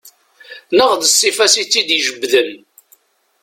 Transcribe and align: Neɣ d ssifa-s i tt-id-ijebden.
Neɣ 0.77 0.91
d 0.95 1.01
ssifa-s 1.05 1.55
i 1.61 1.63
tt-id-ijebden. 1.65 2.49